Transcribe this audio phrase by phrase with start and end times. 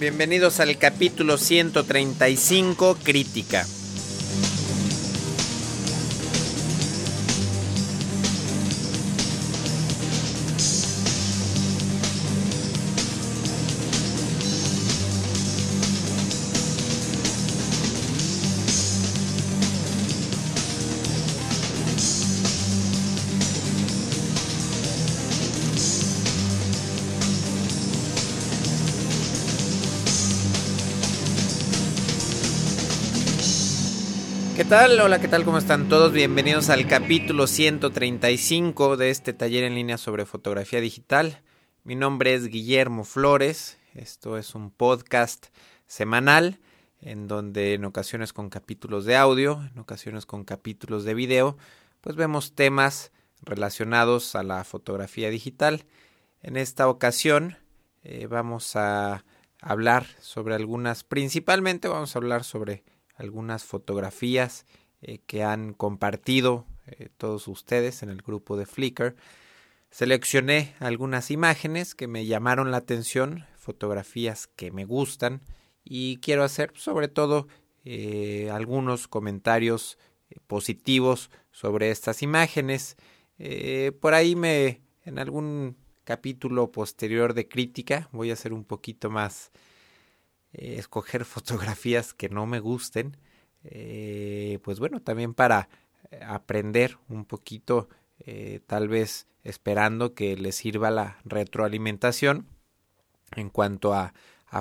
[0.00, 3.66] Bienvenidos al capítulo 135, Crítica.
[34.70, 35.00] Tal?
[35.00, 35.44] Hola, ¿qué tal?
[35.44, 36.12] ¿Cómo están todos?
[36.12, 41.42] Bienvenidos al capítulo 135 de este taller en línea sobre fotografía digital.
[41.82, 43.78] Mi nombre es Guillermo Flores.
[43.94, 45.48] Esto es un podcast
[45.88, 46.60] semanal
[47.00, 51.58] en donde en ocasiones con capítulos de audio, en ocasiones con capítulos de video,
[52.00, 53.10] pues vemos temas
[53.42, 55.84] relacionados a la fotografía digital.
[56.42, 57.56] En esta ocasión
[58.04, 59.24] eh, vamos a
[59.60, 62.84] hablar sobre algunas, principalmente vamos a hablar sobre
[63.20, 64.66] algunas fotografías
[65.02, 69.14] eh, que han compartido eh, todos ustedes en el grupo de Flickr.
[69.90, 75.42] Seleccioné algunas imágenes que me llamaron la atención, fotografías que me gustan
[75.84, 77.46] y quiero hacer sobre todo
[77.84, 79.98] eh, algunos comentarios
[80.46, 82.96] positivos sobre estas imágenes.
[84.00, 89.50] por ahí me en algún capítulo posterior de crítica voy a hacer un poquito más
[90.52, 93.16] eh, escoger fotografías que no me gusten,
[93.64, 95.68] eh, pues bueno, también para
[96.10, 97.88] eh, aprender un poquito,
[98.66, 102.46] tal vez esperando que les sirva la retroalimentación
[103.34, 104.12] en cuanto a,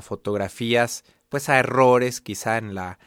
[0.02, 3.00] fotografías, pues a errores quizá en la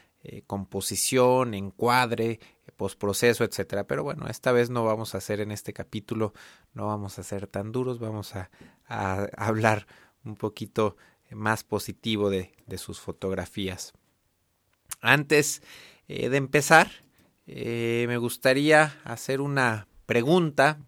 [0.46, 2.38] composición, encuadre,
[2.76, 3.84] postproceso, etcétera.
[3.84, 6.34] Pero bueno, esta vez no vamos a hacer en este capítulo,
[6.74, 8.50] no vamos a ser tan duros, vamos a,
[8.86, 9.86] a hablar
[10.24, 10.96] un poquito
[11.34, 13.92] más positivo de, sus fotografías.
[15.00, 15.62] Antes
[16.08, 16.90] eh, de empezar,
[17.46, 20.78] eh, me gustaría hacer una pregunta,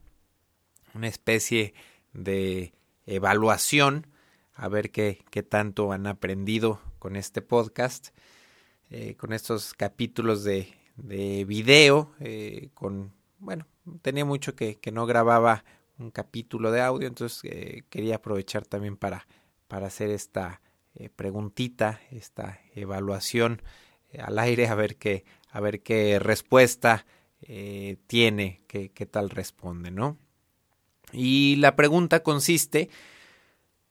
[0.95, 1.75] una especie
[2.13, 2.73] de
[3.07, 4.07] evaluación,
[4.55, 8.09] a ver qué, qué tanto han aprendido con este podcast,
[8.91, 12.13] eh, con estos capítulos de, de video,
[12.73, 13.67] con, bueno,
[14.01, 15.65] tenía mucho que, que, no grababa
[15.99, 17.43] un capítulo de audio, entonces
[17.91, 19.27] quería aprovechar también para
[19.69, 20.61] para hacer esta
[20.97, 23.63] eh, preguntita, esta evaluación
[24.13, 27.05] eh, al aire, a ver qué, a ver qué respuesta
[27.43, 30.17] eh, tiene, qué, qué tal responde, ¿no?
[31.13, 32.91] Y la pregunta consiste,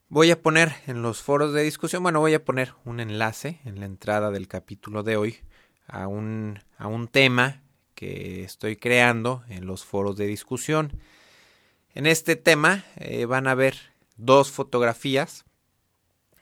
[0.07, 3.81] voy a poner en los foros de discusión, bueno, voy a poner un enlace en
[3.81, 5.39] la entrada del capítulo de hoy
[5.87, 7.63] a un, a un tema
[7.95, 11.01] que estoy creando en los foros de discusión.
[11.93, 12.85] En este tema
[13.27, 13.75] van a ver
[14.15, 15.45] dos fotografías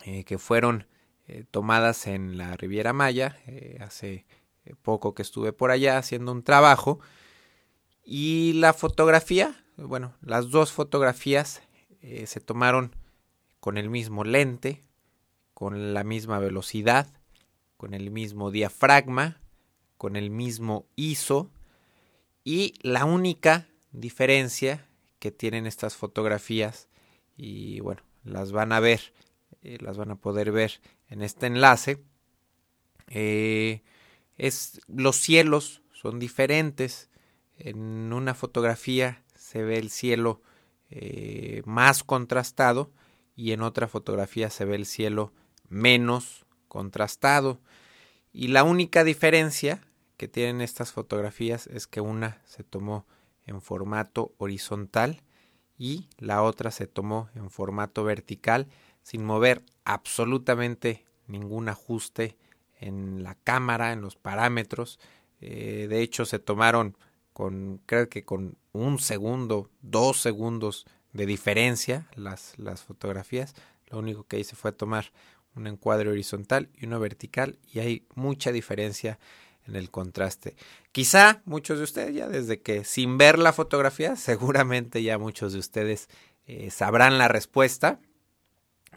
[0.06, 0.88] eh, que fueron
[1.28, 3.38] eh, tomadas en la Riviera Maya.
[3.48, 4.26] Eh, hace
[4.82, 7.00] poco que estuve por allá haciendo un trabajo.
[8.04, 11.62] Y la fotografía, bueno, las dos fotografías
[12.26, 12.96] se tomaron
[13.60, 14.84] con el mismo lente,
[15.54, 17.08] con la misma velocidad,
[17.78, 19.40] con el mismo diafragma,
[19.98, 21.52] con el mismo ISO.
[22.44, 24.88] Y la única diferencia
[25.20, 26.88] que tienen estas fotografías,
[27.38, 29.14] y bueno, las van a ver
[29.62, 32.02] eh, las van a poder ver en este enlace.
[33.08, 33.84] Eh,
[34.38, 37.10] es, los cielos son diferentes.
[37.58, 40.42] En una fotografía se ve el cielo
[40.90, 42.92] eh, más contrastado
[43.36, 45.32] y en otra fotografía se ve el cielo
[45.70, 47.62] menos contrastado.
[48.34, 49.82] Y la única diferencia
[50.18, 53.06] que tienen estas fotografías es que una se tomó
[53.46, 55.22] en formato horizontal
[55.78, 58.68] y la otra se tomó en formato vertical
[59.02, 62.38] sin mover absolutamente ningún ajuste
[62.80, 65.00] en la cámara, en los parámetros.
[65.40, 66.98] Eh, de hecho, se tomaron
[67.34, 73.56] con, creo que con un segundo, dos segundos de diferencia las, las fotografías.
[73.90, 75.12] Lo único que hice fue tomar
[75.56, 79.20] un encuadre horizontal y uno vertical y hay mucha diferencia
[79.68, 80.56] en el contraste.
[80.92, 85.60] Quizá muchos de ustedes ya desde que sin ver la fotografía, seguramente ya muchos de
[85.60, 86.10] ustedes
[86.46, 88.00] eh, sabrán la respuesta.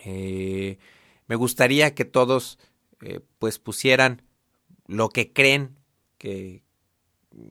[0.00, 0.78] Eh,
[1.26, 2.58] me gustaría que todos
[3.00, 4.22] eh, pues pusieran
[4.86, 5.76] lo que creen
[6.18, 6.62] que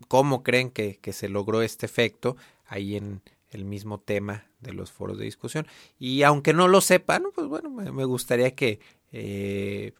[0.07, 4.91] cómo creen que, que, se logró este efecto ahí en el mismo tema de los
[4.91, 5.67] foros de discusión.
[5.99, 8.79] Y aunque no lo sepan pues bueno me, gustaría que
[9.11, 9.93] eh,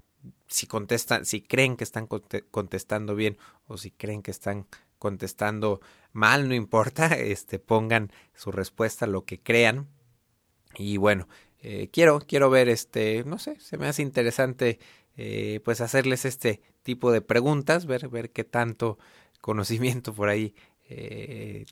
[0.48, 3.38] si contestan si creen que están contestando bien
[3.68, 4.68] o si creen que están
[4.98, 5.82] contestando
[6.14, 9.88] mal no importa este pongan su respuesta lo que crean.
[10.76, 11.28] Y bueno
[11.92, 14.80] quiero, quiero ver este, no sé, se me hace interesante
[15.64, 18.98] pues hacerles este tipo de preguntas, ver, ver qué tanto
[19.42, 20.56] conocimiento por ahí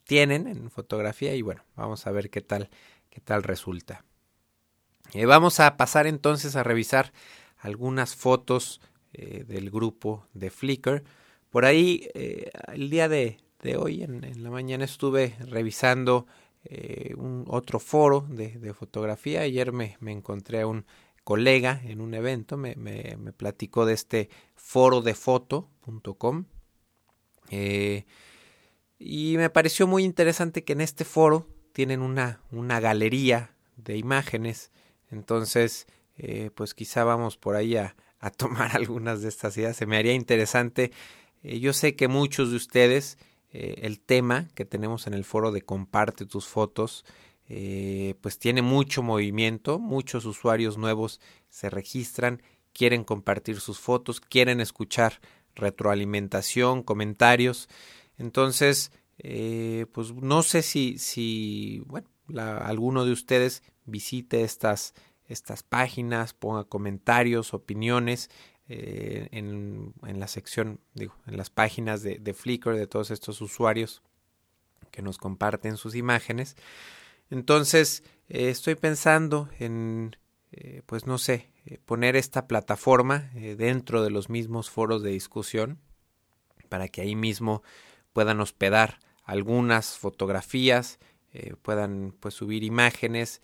[0.06, 2.70] tienen en fotografía y bueno, vamos a ver qué tal,
[3.10, 4.06] qué tal resulta.
[5.26, 7.12] vamos a pasar entonces a revisar
[7.58, 8.80] algunas fotos
[9.12, 11.04] del grupo de Flickr.
[11.50, 13.38] Por ahí, el día de
[13.78, 16.26] hoy, en, la mañana, estuve revisando
[16.63, 19.42] eh, un otro foro de, fotografía.
[19.42, 20.86] Ayer me, encontré a un
[21.24, 26.46] colega en un evento, me, me, platicó de este foro de foto.com.
[27.50, 28.06] Eh,
[29.00, 34.72] y me pareció muy interesante que en este foro tienen una, una galería de imágenes.
[35.10, 35.88] Entonces,
[36.18, 39.78] eh, pues quizá vamos por ahí a, a, tomar algunas de estas ideas.
[39.78, 40.92] Se me haría interesante.
[41.42, 43.18] yo sé que muchos de ustedes
[43.53, 47.06] eh, el tema que tenemos en el foro de comparte tus fotos,
[47.48, 51.19] eh, pues tiene mucho movimiento, muchos usuarios nuevos
[51.50, 55.19] se registran, quieren compartir sus fotos, quieren escuchar
[55.56, 57.68] retroalimentación, comentarios.
[58.18, 62.07] Entonces, eh, pues no sé si, si bueno,
[62.38, 64.94] alguno de ustedes visite estas,
[65.25, 68.30] estas páginas, ponga comentarios, opiniones
[68.73, 74.01] eh, en, la sección, digo, en las páginas de, de, Flickr de todos estos usuarios
[74.91, 76.56] que nos comparten sus imágenes.
[77.29, 80.15] Entonces, eh, estoy pensando en,
[80.53, 81.51] eh, pues no sé,
[81.83, 85.77] poner esta plataforma dentro de los mismos foros de discusión
[86.69, 87.63] para que ahí mismo
[88.13, 90.97] puedan hospedar algunas fotografías,
[91.62, 93.41] puedan pues subir imágenes,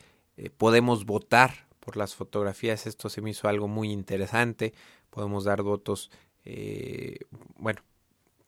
[0.57, 4.73] podemos votar por las fotografías, esto se me hizo algo muy interesante,
[5.09, 6.11] podemos dar votos,
[6.45, 7.19] eh,
[7.57, 7.81] bueno,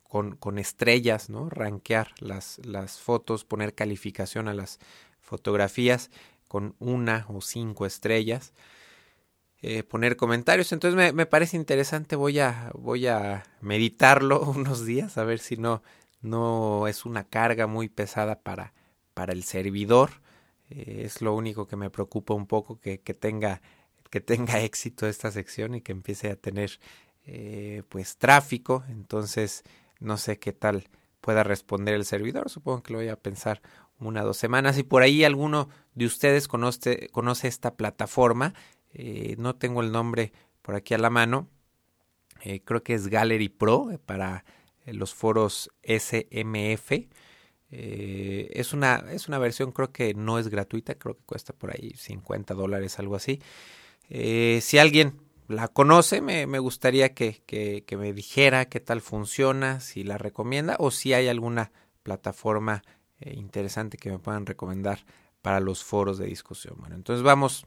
[0.03, 1.49] con, con, estrellas, ¿no?
[1.49, 4.79] Rankear las, las fotos, poner calificación a las
[5.21, 6.09] fotografías
[6.47, 8.53] con una o cinco estrellas.
[9.61, 10.71] Eh, poner comentarios.
[10.71, 12.15] Entonces me, me, parece interesante.
[12.15, 15.83] Voy a, voy a meditarlo unos días a ver si no,
[16.21, 18.73] no es una carga muy pesada para,
[19.13, 20.11] para el servidor.
[20.69, 23.61] Eh, es lo único que me preocupa un poco que, que tenga
[24.09, 26.79] que tenga éxito esta sección y que empiece a tener
[27.25, 28.83] eh, pues tráfico.
[28.89, 29.63] Entonces
[29.99, 30.89] no sé qué tal
[31.21, 32.49] pueda responder el servidor.
[32.49, 33.61] Supongo que lo voy a pensar
[33.99, 34.77] una o dos semanas.
[34.77, 38.53] Y por ahí alguno de ustedes conoce, conoce esta plataforma.
[38.93, 40.31] Eh, no tengo el nombre
[40.61, 41.47] por aquí a la mano.
[42.41, 44.45] Eh, creo que es Gallery Pro para
[44.85, 46.91] los foros SMF.
[47.69, 51.91] es, una, es una versión creo que no es gratuita, creo que cuesta por ahí
[51.95, 53.39] 50 dólares, algo así.
[54.09, 60.17] Eh, si alguien la conoce, me, gustaría que, me dijera qué tal funciona, si la
[60.17, 61.71] recomienda o si hay alguna
[62.03, 62.83] plataforma
[63.19, 64.99] eh, interesante que me puedan recomendar
[65.41, 66.75] para los foros de discusión.
[66.79, 67.65] Bueno, entonces vamos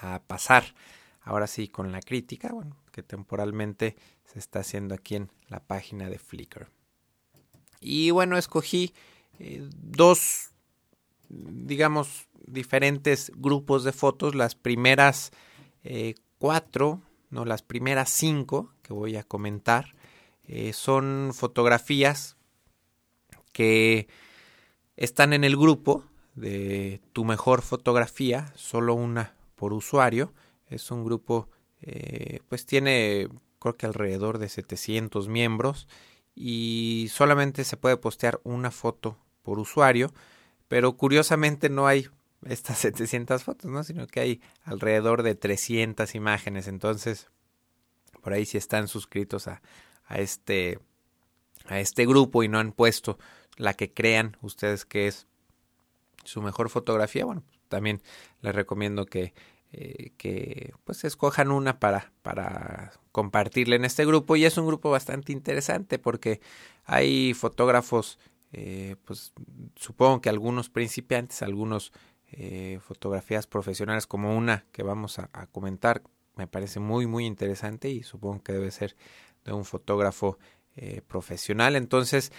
[0.00, 0.74] a pasar
[1.22, 6.08] ahora sí con la crítica, bueno, que temporalmente se está haciendo aquí en la página
[6.08, 6.70] de Flickr.
[7.80, 8.92] Y bueno, escogí
[9.38, 10.50] eh, dos,
[11.28, 14.34] digamos, diferentes grupos de fotos.
[14.34, 15.32] Las primeras
[15.84, 19.94] eh, cuatro, no, las primeras cinco que voy a comentar
[20.46, 22.36] eh, son fotografías
[23.52, 24.08] que
[24.96, 30.32] están en el grupo de tu mejor fotografía, solo una por usuario.
[30.68, 31.48] Es un grupo,
[31.82, 35.88] eh, pues tiene creo que alrededor de 700 miembros
[36.34, 40.12] y solamente se puede postear una foto por usuario,
[40.68, 42.08] pero curiosamente no hay
[42.46, 43.82] estas 700 fotos, ¿no?
[43.84, 46.68] Sino que hay alrededor de 300 imágenes.
[46.68, 47.28] Entonces,
[48.22, 49.62] por ahí si están suscritos a,
[50.06, 50.78] a, este,
[51.66, 53.18] a este grupo y no han puesto
[53.56, 55.26] la que crean ustedes que es
[56.24, 58.02] su mejor fotografía, bueno, también
[58.40, 59.34] les recomiendo que,
[59.72, 64.90] eh, que pues escojan una para, para compartirla en este grupo y es un grupo
[64.90, 66.40] bastante interesante porque
[66.84, 68.18] hay fotógrafos
[68.52, 69.32] eh, pues
[69.76, 71.92] supongo que algunos principiantes, algunos
[72.30, 76.02] eh, fotografías profesionales como una que vamos a, comentar
[76.36, 78.96] me parece muy muy interesante y supongo que debe ser
[79.44, 80.38] de un fotógrafo
[80.76, 81.74] eh, profesional.
[81.74, 82.30] Entonces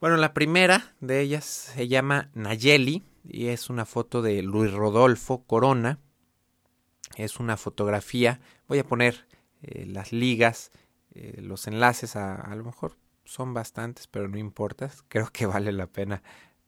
[0.00, 5.44] bueno la primera de ellas se llama Nayeli y es una foto de Luis Rodolfo
[5.44, 6.00] Corona.
[7.16, 9.26] Es una fotografía voy a poner
[9.62, 10.72] eh, las ligas
[11.36, 12.96] los enlaces a, a lo mejor
[13.34, 16.22] son bastantes pero no importa creo que vale la pena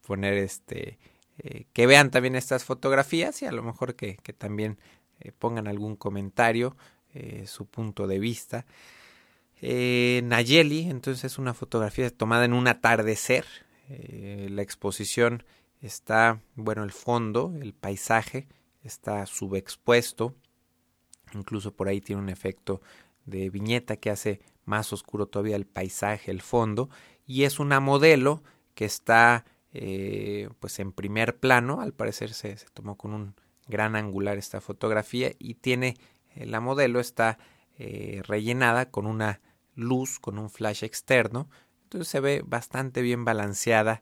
[0.05, 0.97] poner este
[1.39, 4.79] eh, que vean también estas fotografías y a lo mejor que, que también
[5.19, 6.75] eh, pongan algún comentario,
[7.13, 8.65] eh, su punto de vista.
[9.61, 13.45] Nayeli, entonces es una fotografía tomada en un atardecer.
[13.87, 15.43] la exposición
[15.81, 18.47] está, bueno, el fondo, el paisaje
[18.83, 20.35] está subexpuesto,
[21.33, 22.81] incluso por ahí tiene un efecto
[23.25, 26.89] de viñeta que hace más oscuro todavía el paisaje, el fondo,
[27.25, 28.43] y es una modelo
[28.75, 33.35] que está eh, pues en primer plano, al parecer se, tomó con un
[33.67, 35.97] gran angular esta fotografía y tiene,
[36.35, 37.37] eh, la modelo está
[37.77, 39.41] eh, rellenada con una
[39.75, 41.49] luz, con un flash externo,
[41.83, 44.01] entonces se ve bastante bien balanceada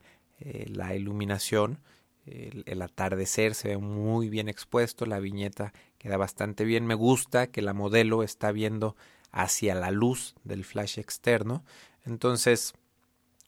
[0.67, 1.79] la iluminación,
[2.25, 7.47] el, el, atardecer se ve muy bien expuesto, la viñeta queda bastante bien, me gusta
[7.47, 8.97] que la modelo está viendo
[9.35, 11.63] hacia la luz del flash externo,
[12.05, 12.73] entonces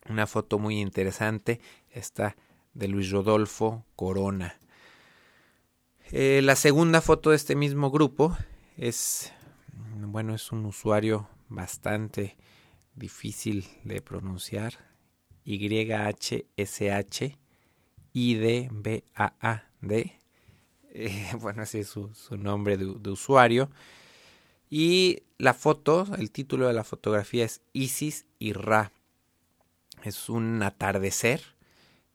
[0.09, 2.35] una foto muy interesante, esta
[2.73, 4.59] de Luis Rodolfo Corona.
[6.11, 8.37] Eh, la segunda foto de este mismo grupo
[8.77, 9.31] es,
[9.73, 12.37] bueno, es un usuario bastante
[12.95, 14.73] difícil de pronunciar.
[15.45, 17.37] YHSH
[18.13, 19.61] IDBAAD.
[20.99, 23.69] Eh, bueno, ese es su, nombre de, usuario.
[24.69, 28.91] Y la foto, el título de la fotografía es Isis y Ra.
[30.03, 31.41] Es un atardecer.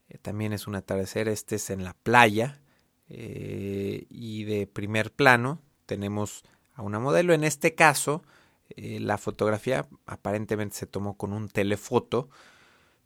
[0.09, 1.27] Eh, también es un atardecer.
[1.27, 2.61] Este es en la playa.
[3.09, 6.43] Eh, y de primer plano tenemos
[6.73, 7.33] a una modelo.
[7.33, 8.23] En este caso,
[8.69, 12.29] eh, la fotografía aparentemente se tomó con un telefoto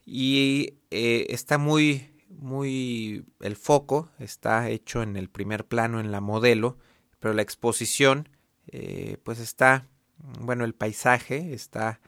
[0.05, 6.77] y está muy, muy, el foco está hecho en el primer plano en la modelo,
[7.19, 8.29] pero la exposición,
[8.67, 11.99] eh, pues está, bueno, el paisaje está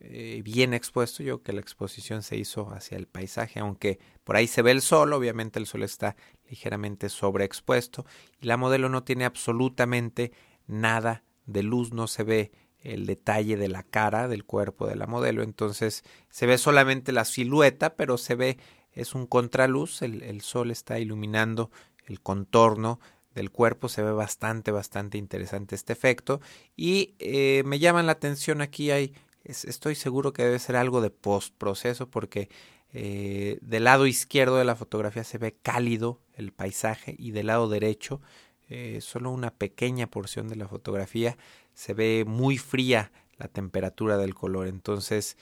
[0.00, 1.22] eh, bien expuesto.
[1.22, 4.82] Yo que la exposición se hizo hacia el paisaje, aunque por ahí se ve el
[4.82, 6.16] sol, obviamente el sol está
[6.48, 8.04] ligeramente sobreexpuesto
[8.40, 10.32] y la modelo no tiene absolutamente
[10.66, 15.06] nada de luz, no se ve el detalle de la cara, del cuerpo de la
[15.06, 18.58] modelo, entonces se ve solamente la silueta, pero se ve,
[18.92, 21.70] es un contraluz, el, el sol está iluminando
[22.06, 22.98] el contorno
[23.34, 26.40] del cuerpo, se ve bastante, bastante interesante este efecto.
[26.76, 31.00] Y eh, me llaman la atención aquí hay es, estoy seguro que debe ser algo
[31.00, 32.48] de postproceso porque
[32.92, 37.68] eh, del lado izquierdo de la fotografía se ve cálido el paisaje y del lado
[37.68, 38.20] derecho
[38.68, 41.36] eh, solo una pequeña porción de la fotografía
[41.74, 44.68] se ve muy fría la temperatura del color.
[44.68, 45.36] Entonces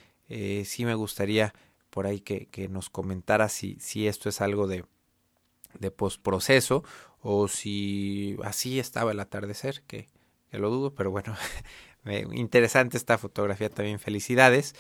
[0.65, 1.53] sí me gustaría
[1.91, 4.85] por ahí que, que nos comentara si, si esto es algo de,
[5.79, 6.85] de postproceso
[7.21, 10.09] o si así estaba el atardecer que,
[10.51, 11.35] que lo dudo pero bueno
[12.33, 14.75] interesante esta fotografía también, felicidades.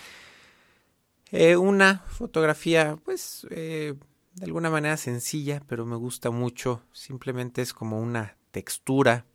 [1.32, 3.94] Eh, una fotografía, pues, eh,
[4.34, 6.82] de alguna manera sencilla, pero me gusta mucho.
[6.92, 9.26] Simplemente es como una textura.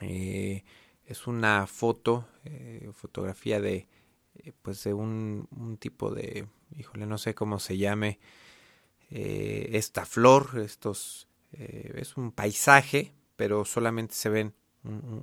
[0.00, 0.64] Eh,
[1.06, 3.88] es una foto, eh, fotografía de,
[4.62, 6.46] pues, de un, un, tipo de,
[6.76, 8.18] híjole, no sé cómo se llame,
[9.10, 14.54] esta flor, estos, es un paisaje, pero solamente se ven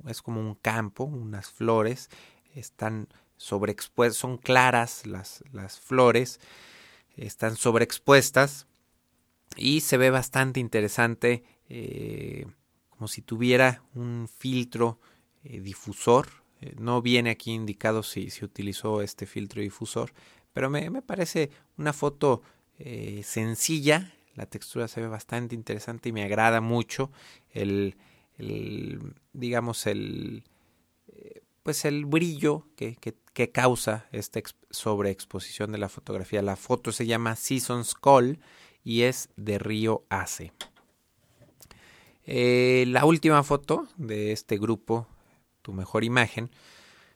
[0.08, 2.10] es como un campo, unas flores,
[2.54, 6.40] están sobreexpuestas, son claras las, las flores,
[7.16, 8.66] están sobreexpuestas
[9.56, 12.46] y se ve bastante interesante, eh,
[12.88, 15.00] como si tuviera un filtro
[15.44, 16.28] eh, difusor.
[16.60, 20.12] Eh, no viene aquí indicado si si utilizó este filtro difusor,
[20.52, 22.42] pero me, me parece una foto
[22.78, 27.10] eh, sencilla, la textura se ve bastante interesante y me agrada mucho
[27.50, 27.96] el,
[29.32, 30.44] digamos el
[31.62, 36.42] pues el brillo que, que, que causa esta sobreexposición de la fotografía.
[36.42, 38.40] La foto se llama Seasons Call
[38.84, 40.52] y es de Río Ace.
[42.24, 45.06] Eh, la última foto de este grupo,
[45.62, 46.50] Tu Mejor Imagen,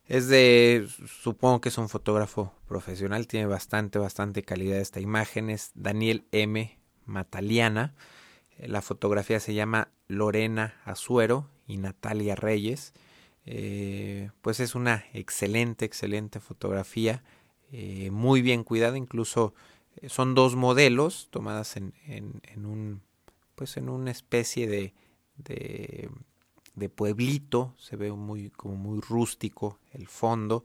[0.06, 0.86] es de,
[1.22, 6.78] supongo que es un fotógrafo profesional, tiene bastante, bastante calidad esta imagen, es Daniel M.
[7.06, 7.94] Mataliana.
[8.58, 12.92] La fotografía se llama Lorena Azuero y Natalia Reyes.
[13.46, 17.22] Eh, pues es una excelente, excelente fotografía,
[17.70, 19.54] eh, muy bien cuidada, incluso
[19.96, 21.92] eh, son dos modelos tomadas en,
[22.56, 23.02] un,
[23.54, 24.94] pues en una especie de,
[25.36, 30.64] de, pueblito, se ve muy, como muy rústico el fondo,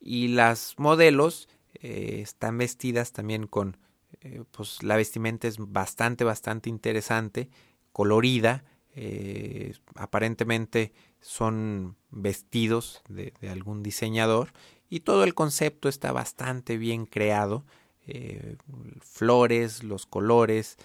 [0.00, 3.76] y las modelos eh, están vestidas también con,
[4.20, 7.50] eh, pues la vestimenta es bastante, bastante interesante,
[7.92, 14.52] colorida, eh, aparentemente son vestidos de, algún diseñador
[14.88, 17.64] y todo el concepto está bastante bien creado.
[18.06, 18.56] Eh,
[19.00, 20.78] flores, los colores,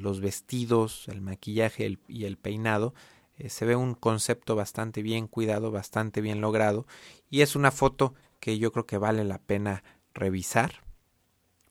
[0.00, 2.94] los vestidos, el maquillaje y el peinado.
[3.46, 6.86] Se ve un concepto bastante bien cuidado, bastante bien logrado
[7.28, 10.85] y es una foto que yo creo que vale la pena revisar.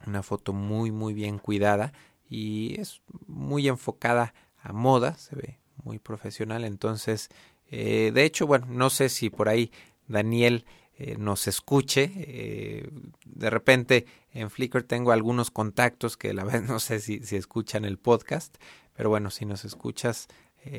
[0.07, 1.93] Una foto muy muy bien cuidada
[2.29, 6.63] y es muy enfocada a moda, se ve muy profesional.
[6.65, 7.29] Entonces,
[7.69, 9.71] eh, de hecho, bueno, no sé si por ahí
[10.07, 10.65] Daniel
[10.97, 12.11] eh, nos escuche.
[12.15, 12.89] Eh,
[13.25, 17.85] de repente en Flickr tengo algunos contactos que la vez no sé si, si escuchan
[17.85, 18.55] el podcast,
[18.93, 20.27] pero bueno, si nos escuchas,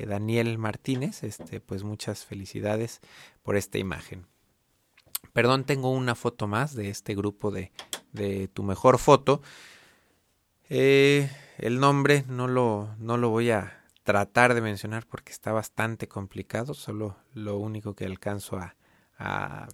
[0.08, 3.00] Daniel Martínez, este, pues muchas felicidades
[3.44, 4.26] por esta imagen.
[5.36, 7.70] Perdón, tengo una foto más de este grupo de,
[8.12, 9.42] de tu mejor foto.
[10.70, 11.28] el
[11.78, 17.18] nombre no lo, no lo voy a tratar de mencionar porque está bastante complicado, solo
[17.34, 18.76] lo único que alcanzo a,
[19.18, 19.68] a,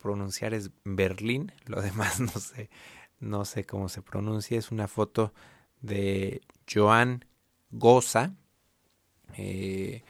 [0.00, 2.68] pronunciar es Berlín, lo demás no sé,
[3.20, 5.32] no sé cómo se pronuncia, es una foto
[5.82, 7.24] de Joan
[7.70, 8.34] Goza,
[9.36, 10.02] eh,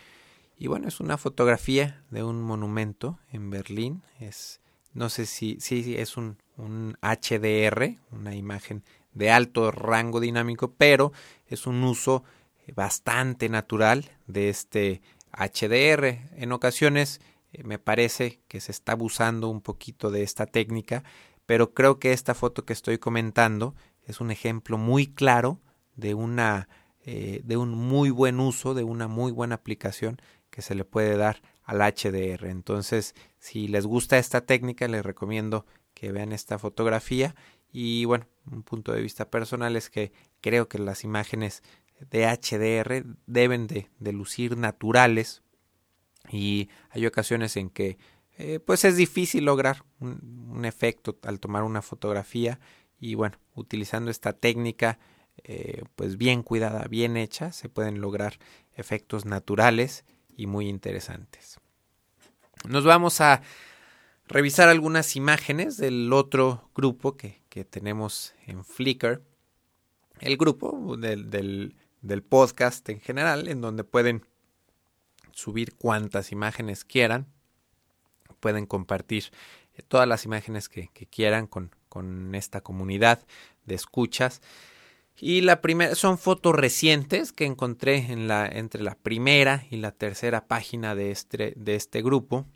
[0.56, 4.61] y bueno, es una fotografía de un monumento en Berlín, es,
[4.92, 11.12] no sé si, sí, es un, un HDR, una imagen de alto rango dinámico, pero
[11.46, 12.25] es un uso
[12.75, 16.20] bastante natural de este HDR.
[16.37, 17.20] En ocasiones
[17.52, 21.04] eh, me parece que se está abusando un poquito de esta técnica,
[21.46, 25.61] pero creo que esta foto que estoy comentando es un ejemplo muy claro
[25.96, 26.68] de una
[27.06, 30.20] eh, de un muy buen uso, de una muy buena aplicación
[30.54, 32.46] que se le puede dar al HDR.
[32.46, 37.34] Entonces, si les gusta esta técnica, les recomiendo que vean esta fotografía.
[37.73, 41.64] Y bueno, un punto de vista personal es que creo que las imágenes
[41.99, 45.42] de HDR deben de, lucir naturales
[46.30, 47.99] y hay ocasiones en que
[48.38, 52.61] eh, pues es difícil lograr un, efecto al tomar una fotografía
[52.99, 54.99] y bueno utilizando esta técnica
[55.44, 58.38] eh, pues bien cuidada bien hecha se pueden lograr
[58.75, 60.04] efectos naturales
[60.37, 61.61] y muy interesantes.
[62.69, 63.43] Nos vamos a
[64.26, 69.23] revisar algunas imágenes del otro grupo que, que tenemos en Flickr.
[70.21, 71.30] El grupo del,
[72.00, 74.25] del podcast en general, en donde pueden
[75.32, 77.26] subir cuantas imágenes quieran,
[78.41, 79.25] pueden compartir
[79.75, 83.26] eh, todas las imágenes que, quieran con, con, esta comunidad
[83.65, 84.41] de escuchas.
[85.21, 90.95] Y la primera son fotos recientes que encontré entre la primera y la tercera página
[90.95, 92.47] de este, de este grupo.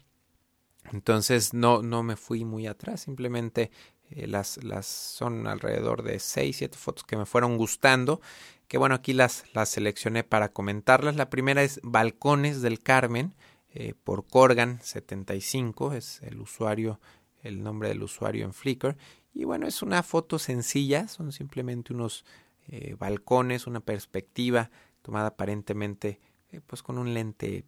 [0.92, 3.70] Entonces no, no me fui muy atrás, simplemente
[4.10, 8.20] eh, las, las son alrededor de 6, 7 fotos que me fueron gustando
[8.68, 11.16] que bueno, aquí las, las seleccioné para comentarlas.
[11.16, 13.34] La primera es Balcones del Carmen
[13.70, 17.00] eh, por Corgan75, es el usuario,
[17.42, 18.96] el nombre del usuario en Flickr.
[19.32, 22.24] Y bueno, es una foto sencilla, son simplemente unos
[22.68, 24.70] eh, balcones, una perspectiva
[25.02, 27.64] tomada aparentemente eh, pues con un lente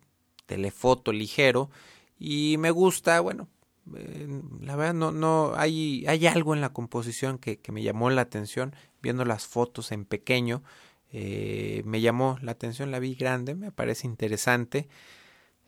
[0.47, 1.71] telefoto ligero.
[2.19, 3.49] Y me gusta, bueno,
[4.61, 8.23] la verdad no, no hay, hay algo en la composición que, que me llamó la
[8.23, 10.63] atención viendo las fotos en pequeño
[11.13, 14.89] eh, me llamó la atención, la vi grande, me parece interesante.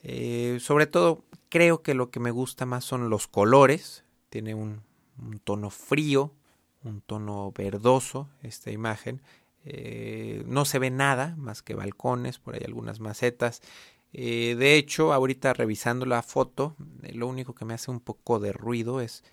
[0.03, 4.05] Eh, sobre todo, creo que lo que me gusta más son los colores.
[4.29, 4.83] Tiene un,
[5.45, 6.33] tono frío,
[6.85, 9.23] un tono verdoso esta imagen.
[9.64, 13.62] Eh, no se ve nada más que balcones, por ahí algunas macetas.
[14.12, 19.01] de hecho, ahorita revisando la foto, lo único que me hace un poco de ruido
[19.01, 19.25] es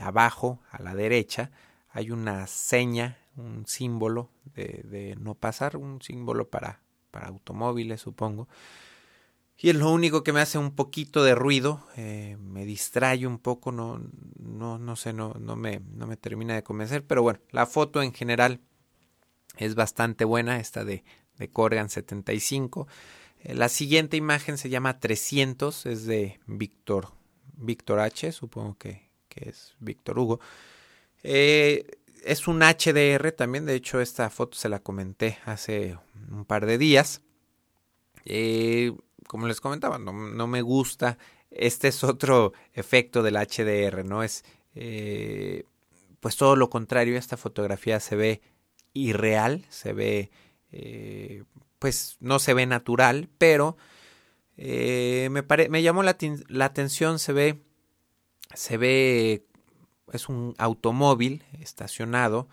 [0.00, 1.50] abajo, a la derecha,
[1.90, 8.48] hay una seña un símbolo de, de no pasar, un símbolo para, para automóviles, supongo.
[9.62, 13.38] Y es lo único que me hace un poquito de ruido, eh, me distrae un
[13.38, 14.00] poco, no,
[14.36, 18.02] no, no sé, no, no, me, no me termina de convencer, pero bueno, la foto
[18.02, 18.58] en general
[19.58, 21.04] es bastante buena, esta de,
[21.38, 22.88] de Corgan 75.
[23.38, 27.10] Eh, la siguiente imagen se llama 300, es de Víctor,
[27.54, 30.40] Víctor H, supongo que, que es Víctor Hugo.
[31.22, 31.86] Eh,
[32.24, 35.96] es un HDR también, de hecho esta foto se la comenté hace
[36.32, 37.22] un par de días.
[39.26, 40.12] Como les comentaba, no,
[40.46, 41.18] me gusta.
[41.50, 44.22] Este es otro efecto del HDR, ¿no?
[44.22, 45.64] Es eh,
[46.20, 48.40] pues todo lo contrario, esta fotografía se ve
[48.94, 50.30] irreal, se ve,
[50.70, 51.44] eh,
[51.78, 53.76] pues no se ve natural, pero
[54.56, 55.28] me,
[55.68, 56.16] me llamó la,
[56.48, 57.62] la atención, se ve,
[58.54, 59.46] se ve
[60.12, 62.48] es un automóvil estacionado,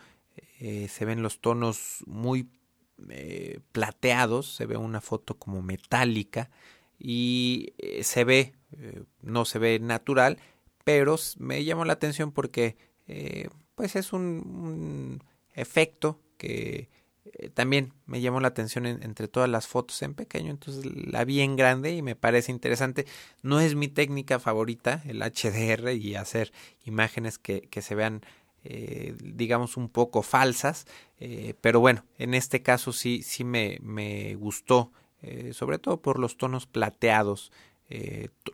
[0.60, 2.50] eh, se ven los tonos muy
[3.10, 6.50] eh, plateados, se ve una foto como metálica
[6.98, 8.54] y eh, se ve,
[9.22, 10.38] no se ve natural,
[10.84, 12.78] pero me llamó la atención porque
[13.74, 15.24] pues es un
[15.56, 16.90] efecto que
[17.34, 21.42] eh, también me llamó la atención entre todas las fotos en pequeño, entonces la vi
[21.42, 23.06] en grande y me parece interesante.
[23.42, 26.52] No es mi técnica favorita, el HDR y hacer
[26.86, 28.22] imágenes que, que se vean,
[28.72, 30.86] eh, digamos, un poco falsas,
[31.20, 34.92] eh, pero bueno, en este caso sí, sí me, me gustó
[35.52, 37.52] sobre todo por los tonos plateados,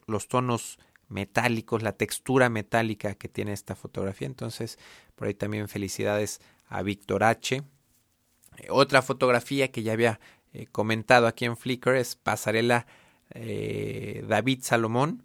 [0.07, 4.25] los tonos metálicos, la textura metálica que tiene esta fotografía.
[4.25, 4.79] Entonces,
[5.15, 7.61] por ahí también felicidades a Víctor H.
[8.69, 10.19] otra fotografía que ya había
[10.71, 12.87] comentado aquí en Flickr es Pasarela
[13.29, 15.21] David Salomón.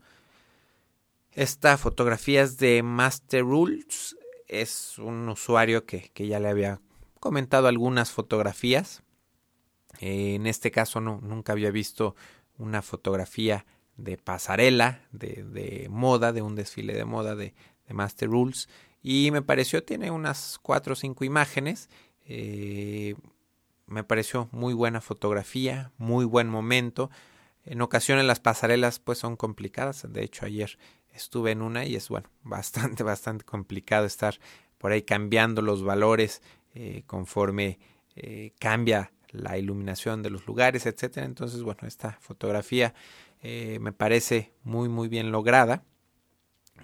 [1.33, 4.14] Esta fotografía es de Master Rules.
[4.50, 6.80] Es un usuario que, que ya le había
[7.20, 9.04] comentado algunas fotografías.
[10.00, 12.16] Eh, en este caso no, nunca había visto
[12.58, 13.64] una fotografía
[13.96, 17.54] de pasarela, de, de moda, de un desfile de moda de,
[17.88, 18.68] Master Rules.
[19.02, 21.88] Y me pareció, tiene unas cuatro o cinco imágenes.
[22.24, 23.14] Eh,
[23.86, 27.10] me pareció muy buena fotografía, muy buen momento.
[27.64, 30.06] En ocasiones las pasarelas pues son complicadas.
[30.08, 30.78] De hecho ayer
[31.12, 34.38] estuve en una y es bueno, bastante, bastante complicado estar
[34.79, 36.42] por ahí cambiando los valores
[36.75, 37.79] eh, conforme
[38.16, 41.27] eh, cambia la iluminación de los lugares, etcétera.
[41.27, 42.94] Entonces, bueno, esta fotografía
[43.42, 45.85] eh, me parece muy, muy bien lograda,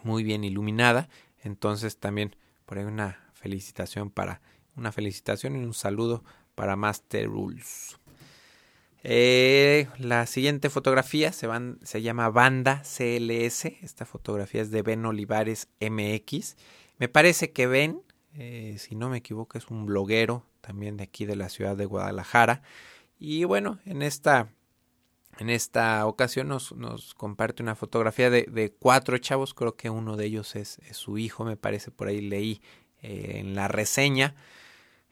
[0.03, 1.09] muy bien iluminada.
[1.43, 4.41] Entonces, también por ahí una felicitación para,
[4.77, 7.99] una felicitación y un saludo para Master Rules.
[9.03, 13.67] Eh, la siguiente fotografía se, van, se llama Banda CLS.
[13.83, 16.57] Esta fotografía es de Ben Olivares MX.
[16.99, 18.03] Me parece que Ben,
[18.35, 21.87] eh, si no me equivoco, es un bloguero también de aquí de la ciudad de
[21.87, 22.63] Guadalajara.
[23.19, 24.49] Y bueno, en esta,
[25.39, 29.55] en esta ocasión nos, nos comparte una fotografía de, cuatro chavos.
[29.55, 32.61] Creo que uno de ellos es, es su hijo, me parece, por ahí leí
[33.03, 34.35] eh, en la reseña.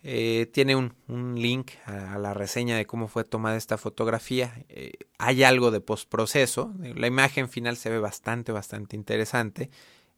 [0.07, 4.63] Eh, tiene un, un link a, la reseña de cómo fue tomada esta fotografía.
[4.69, 6.75] Eh, hay algo de postproceso.
[6.79, 9.71] La imagen final se ve bastante, bastante interesante.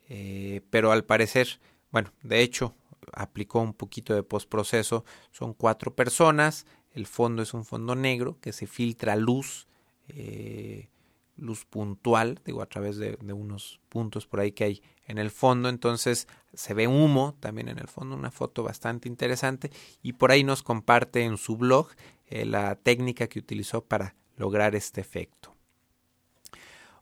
[0.08, 1.60] Eh, pero al parecer,
[1.92, 2.74] bueno, de hecho,
[3.12, 5.04] aplicó un poquito de postproceso.
[5.30, 6.66] Son cuatro personas.
[6.92, 9.68] El fondo es un fondo negro que se filtra luz.
[10.08, 10.88] Eh,
[11.36, 15.68] luz puntual, digo, a través de, unos puntos por ahí que hay en el fondo,
[15.68, 19.70] entonces se ve humo también en el fondo, una foto bastante interesante.
[20.02, 21.88] Y por ahí nos comparte en su blog
[22.26, 25.54] eh, la técnica que utilizó para lograr este efecto.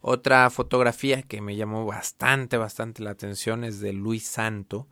[0.01, 4.87] Otra fotografía que me llamó bastante, bastante la atención es de Luis Santo,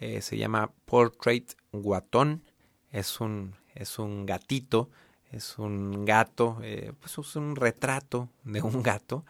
[0.00, 2.42] eh, se llama Portrait Guatón,
[2.90, 4.90] es un, es un gatito,
[5.36, 9.24] es un gato, eh, pues es un retrato de un gato,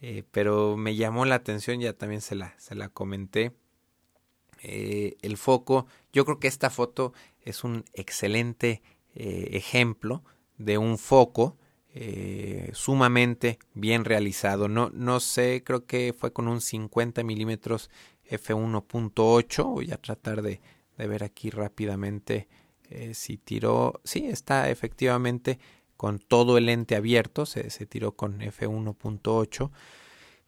[0.00, 3.52] eh, pero me llamó la atención, ya también se la, se la comenté.
[4.62, 10.22] Eh, el foco, yo creo que esta foto es un excelente ejemplo
[10.56, 11.56] de un foco
[12.72, 14.68] sumamente bien realizado.
[14.68, 17.90] No, no sé, creo que fue con un 50 milímetros
[18.30, 19.64] f1.8.
[19.64, 20.60] Voy a tratar de,
[20.96, 22.46] de ver aquí rápidamente
[22.90, 25.58] eh, si tiró, sí, está efectivamente
[25.96, 29.70] con todo el lente abierto, se, se tiró con f1.8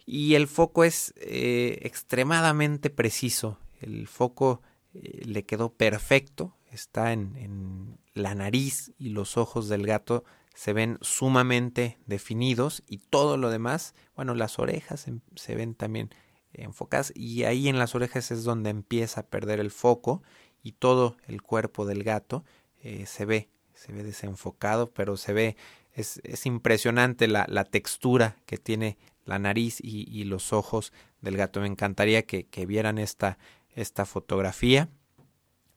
[0.06, 4.60] y el foco es eh, extremadamente preciso, el foco
[4.94, 10.24] eh, le quedó perfecto, está en, en la nariz y los ojos del gato
[10.54, 16.10] se ven sumamente definidos y todo lo demás, bueno, las orejas se ven también
[16.54, 20.22] enfocadas y ahí en las orejas es donde empieza a perder el foco
[20.62, 22.44] y todo el cuerpo del gato
[22.82, 25.56] eh, se ve, se ve desenfocado, pero se ve,
[25.92, 31.36] es, es impresionante la, la, textura que tiene la nariz y, y, los ojos del
[31.36, 31.60] gato.
[31.60, 33.38] Me encantaría que, que vieran esta,
[33.74, 34.88] esta fotografía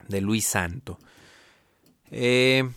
[0.08, 0.98] de Luis Santo.
[2.12, 2.70] Eh,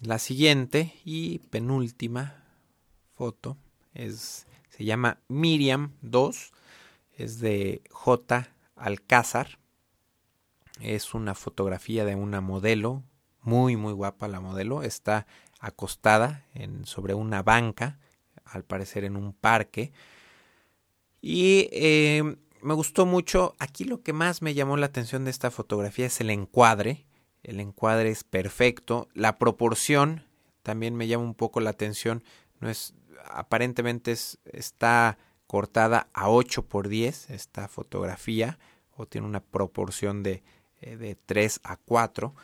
[0.00, 2.44] la siguiente y penúltima
[3.14, 3.56] foto
[3.94, 6.52] es, se llama Miriam 2,
[7.16, 8.48] es de J.
[8.76, 9.58] Alcázar
[10.80, 13.02] es una fotografía de una modelo,
[13.40, 15.26] muy muy guapa la modelo, está
[15.60, 16.44] acostada
[16.84, 17.98] sobre una banca,
[18.44, 19.92] al parecer en un parque.
[21.20, 25.50] Y eh, me gustó mucho, aquí lo que más me llamó la atención de esta
[25.50, 27.06] fotografía es el encuadre,
[27.42, 30.24] el encuadre es perfecto, la proporción
[30.62, 32.24] también me llama un poco la atención,
[32.60, 32.94] no es
[33.26, 38.58] aparentemente es, está cortada a 8 por 10 esta fotografía
[38.96, 40.42] o tiene una proporción de
[40.84, 42.34] eh, de 3 a 4.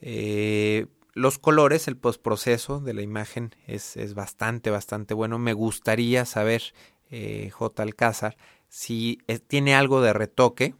[0.00, 5.38] Eh, los colores, el postproceso de la imagen es, es, bastante, bastante bueno.
[5.38, 6.62] Me gustaría saber,
[7.10, 7.82] eh, J.
[7.82, 8.36] Alcázar,
[8.68, 10.74] si tiene algo de retoque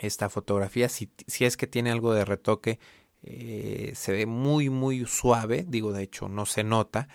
[0.00, 2.78] esta fotografía, si, si es que tiene algo de retoque,
[3.20, 7.08] se ve muy, muy suave, digo, de hecho no se nota,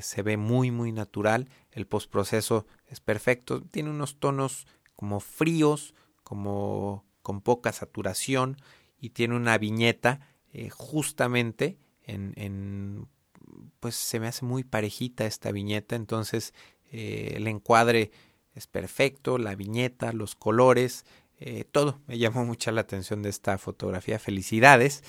[0.00, 7.04] se ve muy, muy natural, el postproceso es perfecto, tiene unos tonos como fríos, como
[7.22, 8.56] con poca saturación
[9.00, 10.20] y tiene una viñeta
[10.52, 13.08] eh, justamente en, en,
[13.80, 16.52] pues se me hace muy parejita esta viñeta, entonces
[16.90, 18.10] eh, el encuadre
[18.54, 21.06] es perfecto, la viñeta, los colores,
[21.40, 24.18] eh, todo me llamó mucha la atención de esta fotografía.
[24.18, 25.02] Felicidades.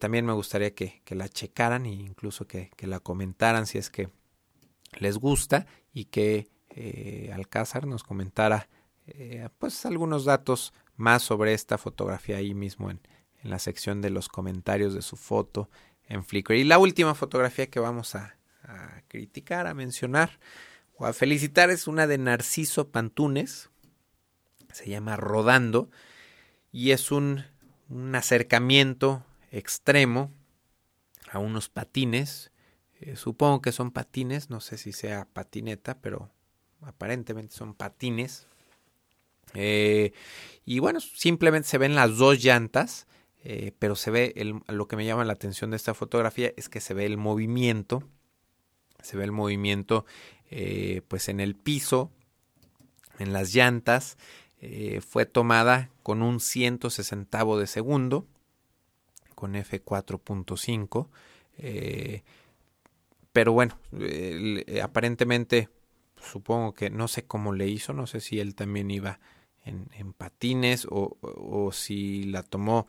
[0.00, 4.10] También me gustaría que, la checaran e incluso que, la comentaran si es que
[4.98, 6.48] les gusta y que
[7.32, 8.68] Alcázar nos comentara
[9.58, 13.00] pues algunos datos más sobre esta fotografía ahí mismo en,
[13.42, 15.70] en la sección de los comentarios de su foto
[16.08, 16.54] en Flickr.
[16.54, 18.34] Y la última fotografía que vamos a,
[19.08, 20.40] criticar, a mencionar
[20.96, 23.70] o a felicitar es una de Narciso Pantunes.
[24.72, 25.88] Se llama Rodando
[26.72, 27.44] y es un,
[27.88, 30.32] un acercamiento extremo
[31.30, 32.50] a unos patines.
[33.00, 36.30] Eh, supongo que son patines, no sé si sea patineta, pero
[36.82, 38.48] aparentemente son patines.
[39.58, 40.12] Eh,
[40.66, 43.06] y bueno, simplemente se ven las dos llantas
[43.48, 44.34] eh, pero se ve,
[44.66, 48.02] lo que me llama la atención de esta fotografía es que se ve el movimiento,
[49.00, 50.04] se ve el movimiento
[50.50, 52.10] eh, pues en el piso,
[53.20, 54.18] en las llantas,
[55.06, 58.26] fue tomada con un 160 de segundo,
[59.36, 61.08] con f4.5,
[63.32, 63.78] pero bueno,
[64.82, 65.68] aparentemente
[66.20, 69.20] supongo que no sé cómo le hizo, no sé si él también iba
[69.66, 72.86] en, patines o, o, si la tomó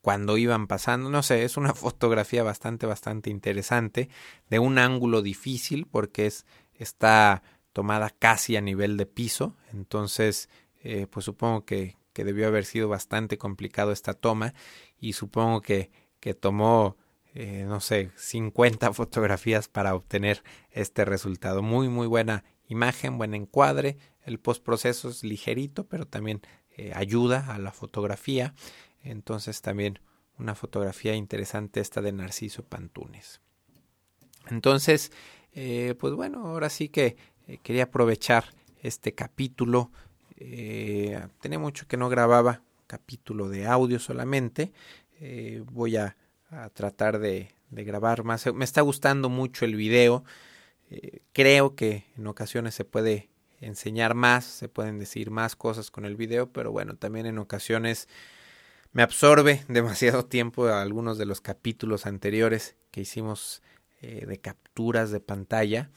[0.00, 1.10] cuando iban pasando.
[1.10, 4.08] No sé, es una fotografía bastante, bastante interesante,
[4.50, 10.48] de un ángulo difícil porque es, está tomada casi a nivel de piso, entonces
[10.82, 14.54] eh, pues supongo que, que, debió haber sido bastante complicado esta toma
[14.98, 16.96] y supongo que, que tomó
[17.34, 23.98] eh, no sé 50 fotografías para obtener este resultado muy muy buena imagen buen encuadre
[24.24, 26.42] el postproceso es ligerito pero también
[26.76, 28.54] eh, ayuda a la fotografía
[29.02, 30.00] entonces también
[30.38, 33.40] una fotografía interesante esta de Narciso Pantunes.
[34.48, 35.12] Entonces,
[35.52, 38.46] eh, pues bueno, ahora sí que eh, quería aprovechar
[38.82, 39.92] este capítulo.
[40.36, 44.72] Tenía mucho que no grababa capítulo de audio solamente.
[45.70, 46.16] voy a,
[46.72, 48.52] tratar de, de, grabar más.
[48.52, 50.24] Me está gustando mucho el video.
[51.32, 53.30] creo que en ocasiones se puede
[53.66, 58.08] enseñar más, se pueden decir más cosas con el video, pero bueno, también en ocasiones
[58.92, 63.62] me absorbe demasiado tiempo algunos de los capítulos anteriores que hicimos
[64.00, 65.90] eh, de capturas de pantalla.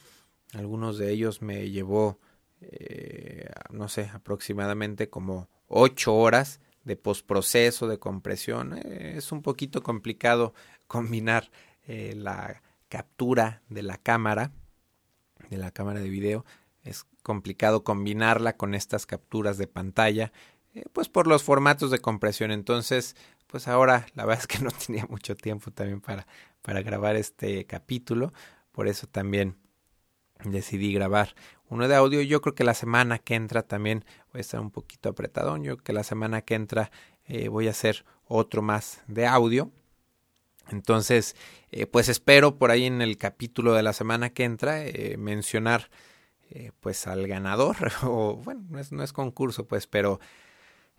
[0.52, 2.18] Algunos de ellos me llevó,
[2.60, 8.78] eh, no sé, aproximadamente como ocho horas de postproceso, de compresión.
[8.78, 10.54] Eh, es un poquito complicado
[10.86, 11.50] combinar
[11.86, 14.52] la captura de la cámara,
[15.48, 16.44] de la cámara de video.
[16.82, 20.32] Es complicado combinarla con estas capturas de pantalla
[20.74, 22.50] eh, pues por los formatos de compresión.
[22.50, 26.26] Entonces, pues ahora la verdad es que no tenía mucho tiempo también para,
[26.62, 28.32] para grabar este capítulo.
[28.72, 29.56] Por eso también
[30.42, 31.34] decidí grabar
[31.68, 32.22] uno de audio.
[32.22, 35.64] Yo creo que la semana que entra también voy a estar un poquito apretadón.
[35.64, 36.90] Yo creo que la semana que entra
[37.26, 39.70] eh, voy a hacer otro más de audio.
[40.70, 41.36] Entonces,
[41.72, 44.82] eh, pues espero por ahí en el capítulo de la semana que entra
[45.18, 45.90] mencionar
[46.80, 47.76] pues al ganador.
[48.02, 50.20] o bueno, no es, no es concurso pues, pero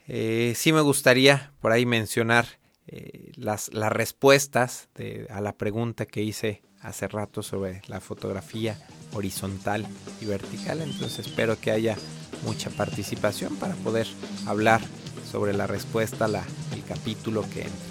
[0.08, 2.46] eh, sí me gustaría por ahí mencionar
[2.88, 4.90] eh, las, las respuestas
[5.30, 8.78] a la pregunta que hice hace rato sobre la fotografía
[9.14, 9.86] horizontal
[10.22, 10.82] y vertical.
[10.82, 11.96] Entonces espero que haya
[12.44, 14.08] mucha participación para poder
[14.48, 14.82] hablar
[15.30, 17.90] sobre la respuesta al el capítulo que entra.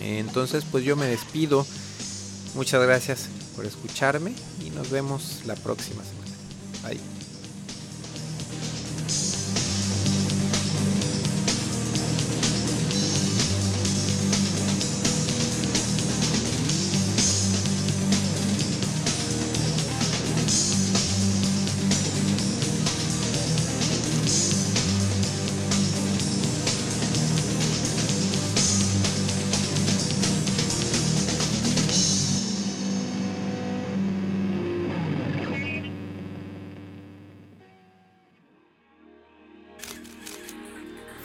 [0.00, 1.66] Entonces pues yo me despido.
[2.54, 4.32] Muchas gracias por escucharme
[4.64, 6.23] y nos vemos la próxima semana.
[6.84, 7.13] Bye.